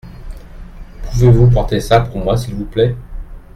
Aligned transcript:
Pouvez-vous 1.03 1.51
porter 1.51 1.79
ça 1.79 1.99
pour 2.01 2.17
moi 2.17 2.35
s’il 2.35 2.55
vous 2.55 2.65
plait. 2.65 2.95